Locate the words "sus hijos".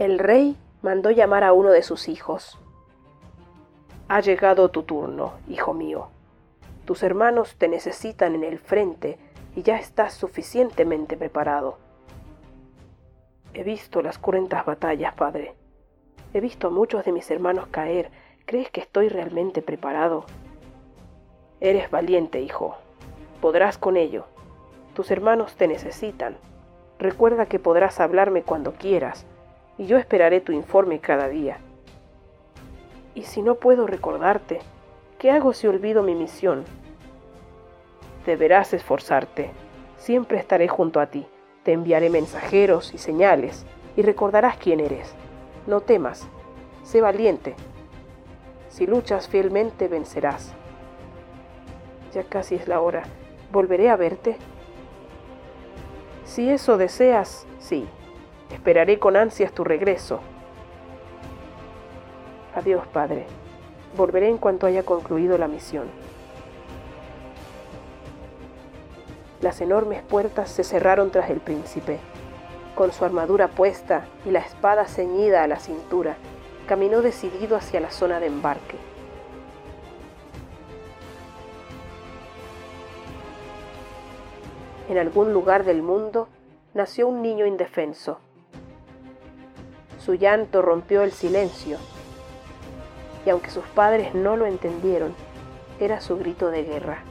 1.82-2.58